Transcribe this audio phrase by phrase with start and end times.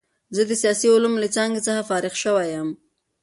[0.35, 2.69] زه د سیاسي علومو له څانګې څخه فارغ شوی یم.